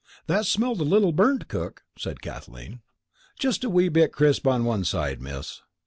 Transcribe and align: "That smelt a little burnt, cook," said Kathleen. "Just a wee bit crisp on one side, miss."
"That 0.25 0.47
smelt 0.47 0.79
a 0.79 0.83
little 0.83 1.11
burnt, 1.11 1.47
cook," 1.47 1.83
said 1.95 2.23
Kathleen. 2.23 2.81
"Just 3.37 3.63
a 3.63 3.69
wee 3.69 3.87
bit 3.87 4.11
crisp 4.11 4.47
on 4.47 4.65
one 4.65 4.83
side, 4.83 5.21
miss." 5.21 5.61